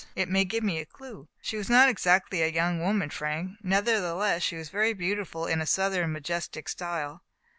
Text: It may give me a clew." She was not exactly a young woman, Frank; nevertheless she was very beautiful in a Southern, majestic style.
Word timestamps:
It 0.15 0.29
may 0.29 0.45
give 0.45 0.63
me 0.63 0.79
a 0.79 0.85
clew." 0.87 1.27
She 1.43 1.57
was 1.57 1.69
not 1.69 1.87
exactly 1.87 2.41
a 2.41 2.47
young 2.47 2.79
woman, 2.79 3.11
Frank; 3.11 3.59
nevertheless 3.61 4.41
she 4.41 4.55
was 4.55 4.69
very 4.69 4.93
beautiful 4.93 5.45
in 5.45 5.61
a 5.61 5.67
Southern, 5.67 6.11
majestic 6.11 6.67
style. 6.69 7.21